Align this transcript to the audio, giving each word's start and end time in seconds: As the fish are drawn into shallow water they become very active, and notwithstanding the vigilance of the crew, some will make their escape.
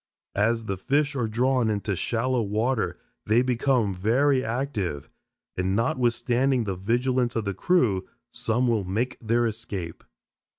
As 0.39 0.65
the 0.65 0.77
fish 0.77 1.15
are 1.15 1.27
drawn 1.27 1.69
into 1.69 1.95
shallow 1.95 2.41
water 2.41 2.97
they 3.27 3.43
become 3.43 3.93
very 3.93 4.43
active, 4.43 5.11
and 5.55 5.75
notwithstanding 5.75 6.63
the 6.63 6.75
vigilance 6.75 7.35
of 7.35 7.45
the 7.45 7.53
crew, 7.53 8.07
some 8.33 8.67
will 8.67 8.83
make 8.83 9.19
their 9.21 9.45
escape. 9.45 10.03